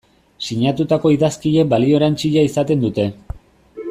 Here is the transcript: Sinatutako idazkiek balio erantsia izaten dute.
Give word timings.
Sinatutako 0.45 1.11
idazkiek 1.17 1.69
balio 1.75 1.99
erantsia 2.01 2.47
izaten 2.51 2.83
dute. 2.87 3.07